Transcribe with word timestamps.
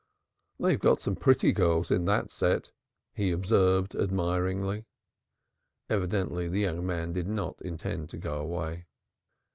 "They've 0.59 0.79
got 0.79 0.99
some 0.99 1.15
pretty 1.15 1.51
girls 1.51 1.91
in 1.91 2.05
that 2.05 2.31
set," 2.31 2.71
he 3.13 3.29
observed 3.31 3.93
admiringly. 3.93 4.85
Evidently 5.91 6.47
the 6.49 6.61
young 6.61 6.83
man 6.87 7.13
did 7.13 7.27
not 7.27 7.61
intend 7.61 8.09
to 8.09 8.17
go 8.17 8.39
away. 8.39 8.87